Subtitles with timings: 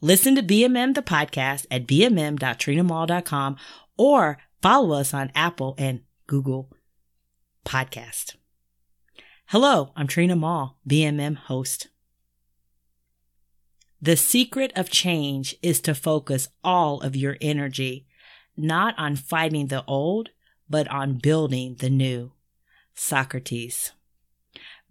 [0.00, 3.56] Listen to BMM the podcast at bmm.trinamall.com
[3.96, 6.70] or follow us on Apple and Google
[7.64, 8.36] Podcast.
[9.46, 11.88] Hello, I'm Trina Mall, BMM host.
[14.00, 18.06] The secret of change is to focus all of your energy
[18.56, 20.30] not on fighting the old,
[20.68, 22.32] but on building the new.
[22.94, 23.92] Socrates.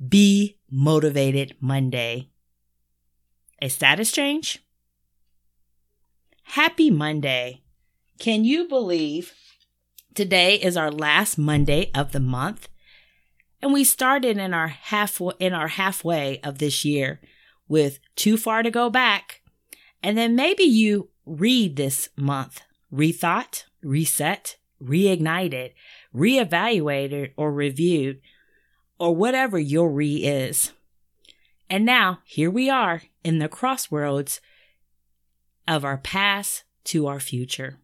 [0.06, 2.30] Be motivated Monday.
[3.62, 4.60] A status change?
[6.52, 7.62] Happy Monday.
[8.20, 9.34] Can you believe
[10.16, 12.70] today is our last Monday of the month?
[13.62, 17.20] And we started in our half in our halfway of this year
[17.68, 19.42] with too far to go back.
[20.02, 25.74] And then maybe you read this month, rethought, reset, reignited,
[26.16, 28.22] reevaluated, or reviewed,
[28.98, 30.72] or whatever your re is.
[31.70, 34.40] And now here we are in the crossroads
[35.68, 37.78] of our past to our future.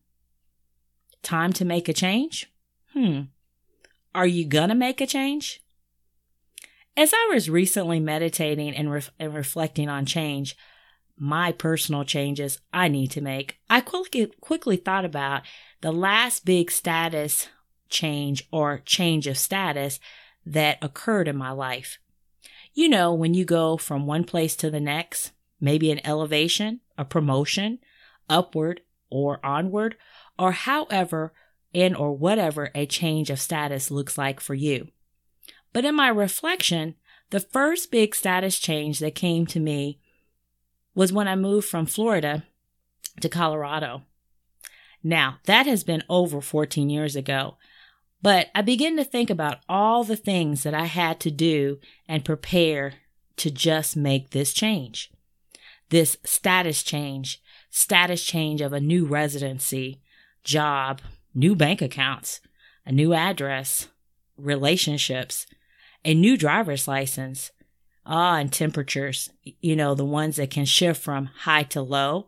[1.22, 2.52] Time to make a change?
[2.94, 3.22] Hmm.
[4.16, 5.62] Are you gonna make a change?
[6.96, 10.56] As I was recently meditating and, ref- and reflecting on change,
[11.18, 15.44] my personal changes I need to make, I quickly, quickly thought about
[15.82, 17.48] the last big status
[17.90, 20.00] change or change of status
[20.46, 21.98] that occurred in my life.
[22.74, 27.06] You know, when you go from one place to the next, maybe an elevation, a
[27.06, 27.80] promotion,
[28.30, 29.96] upward or onward,
[30.38, 31.34] or however
[31.74, 34.88] and or whatever a change of status looks like for you.
[35.72, 36.96] But in my reflection,
[37.32, 40.00] the first big status change that came to me
[40.94, 42.44] was when I moved from Florida
[43.22, 44.04] to Colorado.
[45.04, 47.58] Now, that has been over 14 years ago,
[48.22, 52.24] but I begin to think about all the things that I had to do and
[52.24, 52.94] prepare
[53.38, 55.12] to just make this change.
[55.94, 57.40] This status change,
[57.70, 60.02] status change of a new residency,
[60.44, 61.02] job,
[61.36, 62.42] new bank accounts,
[62.84, 63.90] a new address,
[64.36, 65.46] relationships,
[66.04, 67.52] a new driver's license,
[68.08, 69.30] ah, and temperatures,
[69.62, 72.26] you know, the ones that can shift from high to low.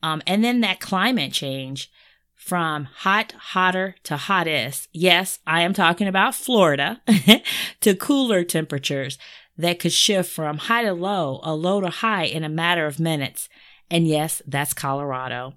[0.00, 1.90] Um, and then that climate change
[2.36, 4.88] from hot, hotter to hottest.
[4.92, 7.00] Yes, I am talking about Florida
[7.80, 9.18] to cooler temperatures
[9.56, 13.00] that could shift from high to low, a low to high in a matter of
[13.00, 13.48] minutes.
[13.90, 15.54] And yes, that's Colorado.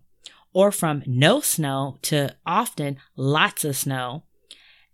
[0.53, 4.23] Or from no snow to often lots of snow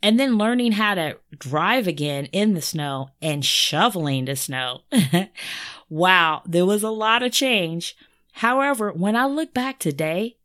[0.01, 4.81] and then learning how to drive again in the snow and shoveling the snow.
[5.89, 7.95] wow, there was a lot of change.
[8.33, 10.37] However, when I look back today,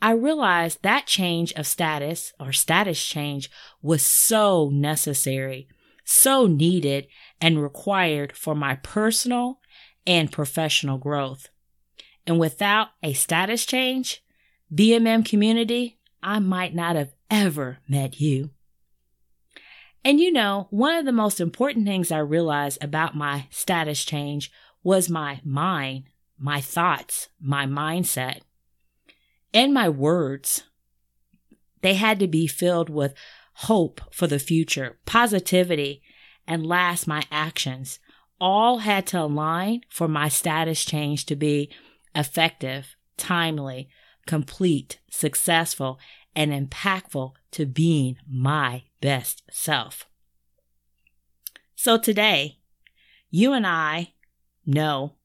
[0.00, 3.50] I realized that change of status or status change
[3.82, 5.66] was so necessary,
[6.04, 7.08] so needed,
[7.40, 9.60] and required for my personal
[10.06, 11.48] and professional growth.
[12.26, 14.22] And without a status change,
[14.74, 18.50] BMM community, I might not have ever met you.
[20.04, 24.50] And you know, one of the most important things I realized about my status change
[24.82, 26.04] was my mind,
[26.38, 28.40] my thoughts, my mindset,
[29.52, 30.64] and my words.
[31.82, 33.14] They had to be filled with
[33.54, 36.02] hope for the future, positivity,
[36.48, 38.00] and last, my actions
[38.40, 41.70] all had to align for my status change to be
[42.14, 43.90] effective, timely,
[44.26, 45.98] complete, successful,
[46.34, 50.06] and impactful to being my best self.
[51.76, 52.58] So today,
[53.30, 54.14] you and I
[54.64, 55.16] know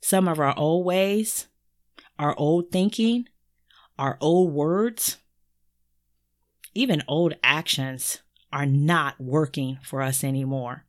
[0.00, 1.46] some of our old ways,
[2.18, 3.26] our old thinking,
[3.98, 5.18] our old words,
[6.74, 8.20] even old actions
[8.56, 10.86] are not working for us anymore.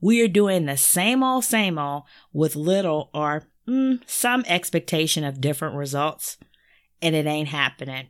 [0.00, 2.02] We are doing the same old, same old
[2.32, 6.36] with little or mm, some expectation of different results,
[7.00, 8.08] and it ain't happening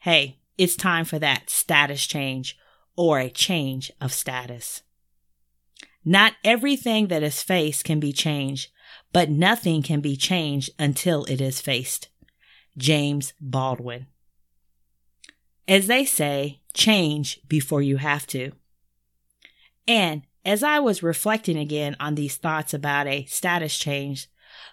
[0.00, 2.58] hey, it's time for that status change
[2.94, 4.82] or a change of status.
[6.04, 8.70] Not everything that is faced can be changed,
[9.14, 12.10] but nothing can be changed until it is faced.
[12.76, 14.08] James Baldwin.
[15.66, 18.52] As they say, change before you have to.
[19.86, 24.28] And as I was reflecting again on these thoughts about a status change,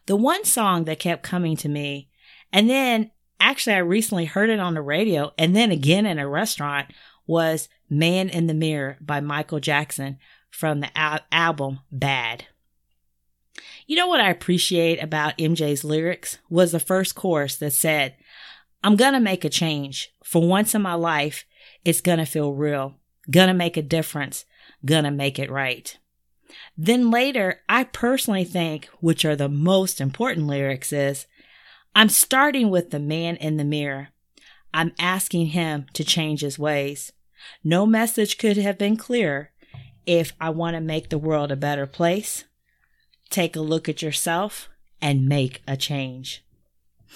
[0.06, 2.10] the one song that kept coming to me
[2.54, 6.28] And then actually, I recently heard it on the radio and then again in a
[6.28, 6.92] restaurant
[7.26, 10.18] was Man in the Mirror by Michael Jackson
[10.50, 12.46] from the al- album Bad.
[13.88, 18.16] You know what I appreciate about MJ's lyrics was the first chorus that said,
[18.84, 20.14] I'm gonna make a change.
[20.24, 21.46] For once in my life,
[21.84, 22.96] it's gonna feel real,
[23.30, 24.46] gonna make a difference,
[24.86, 25.98] gonna make it right.
[26.78, 31.28] Then later, I personally think, which are the most important lyrics, is
[31.96, 34.10] I'm starting with the man in the mirror.
[34.74, 37.12] I'm asking him to change his ways.
[37.64, 39.52] No message could have been clearer.
[40.06, 42.46] If I want to make the world a better place,
[43.30, 44.70] take a look at yourself
[45.02, 46.44] and make a change.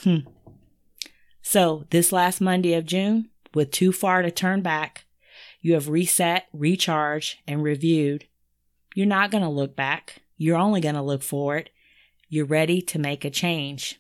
[0.04, 0.20] Hmm.
[1.42, 5.06] So, this last Monday of June, with too far to turn back,
[5.62, 8.28] you have reset, recharged, and reviewed.
[8.94, 10.22] You're not going to look back.
[10.38, 11.70] You're only going to look forward.
[12.30, 14.00] You're ready to make a change.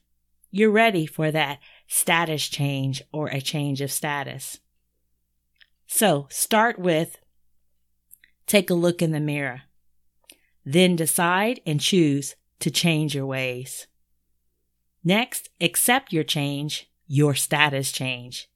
[0.52, 4.60] You're ready for that status change or a change of status.
[5.88, 7.18] So start with
[8.48, 9.63] take a look in the mirror.
[10.63, 13.88] Then decide and choose to change your ways.
[15.04, 18.50] Next, accept your change, your status change.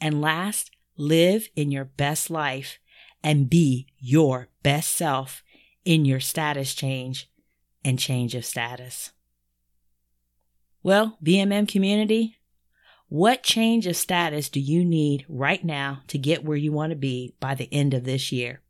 [0.00, 2.78] And last, live in your best life
[3.22, 5.42] and be your best self
[5.84, 7.30] in your status change
[7.84, 9.12] and change of status.
[10.82, 12.38] Well, BMM community,
[13.08, 16.96] what change of status do you need right now to get where you want to
[16.96, 18.62] be by the end of this year?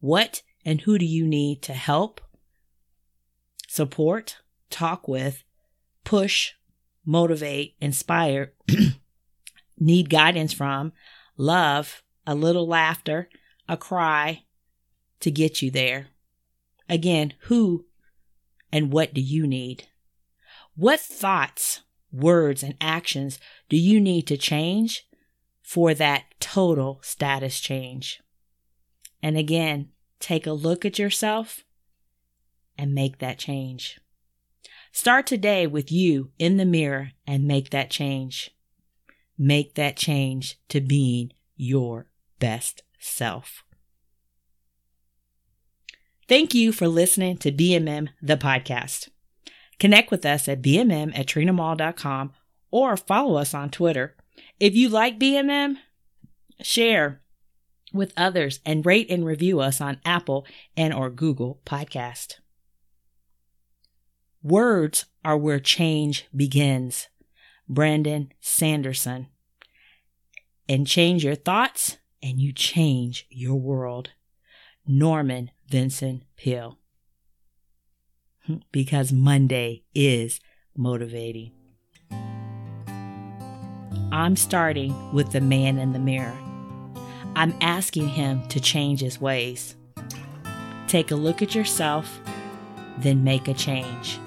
[0.00, 2.20] What and who do you need to help,
[3.68, 4.38] support,
[4.70, 5.44] talk with,
[6.02, 6.52] push,
[7.04, 8.54] motivate, inspire,
[9.82, 10.92] need guidance from,
[11.36, 13.28] love, a little laughter,
[13.68, 14.44] a cry
[15.20, 16.08] to get you there?
[16.88, 17.86] Again, who
[18.72, 19.88] and what do you need?
[20.74, 23.38] What thoughts, words, and actions
[23.68, 25.06] do you need to change
[25.62, 28.22] for that total status change?
[29.22, 29.90] And again,
[30.20, 31.64] take a look at yourself
[32.78, 34.00] and make that change.
[34.92, 38.50] Start today with you in the mirror and make that change.
[39.42, 42.06] Make that change to being your
[42.38, 43.64] best self.
[46.28, 49.08] Thank you for listening to BMM, the podcast.
[49.80, 52.32] Connect with us at bmm at trinamall.com
[52.70, 54.14] or follow us on Twitter.
[54.60, 55.74] If you like BMM,
[56.60, 57.20] share
[57.92, 60.46] with others and rate and review us on Apple
[60.76, 62.34] and or Google Podcast.
[64.40, 67.08] Words are where change begins.
[67.68, 69.26] Brandon Sanderson.
[70.72, 74.12] And change your thoughts and you change your world.
[74.86, 76.78] Norman Vincent Peale
[78.72, 80.40] because Monday is
[80.74, 81.52] motivating.
[84.10, 86.38] I'm starting with the man in the mirror.
[87.36, 89.76] I'm asking him to change his ways.
[90.88, 92.18] Take a look at yourself,
[92.96, 94.18] then make a change.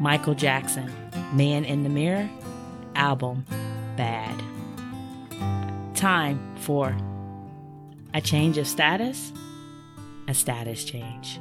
[0.00, 0.92] Michael Jackson,
[1.32, 2.28] Man in the Mirror,
[2.96, 3.44] album.
[5.94, 6.96] Time for
[8.14, 9.32] a change of status,
[10.26, 11.40] a status change.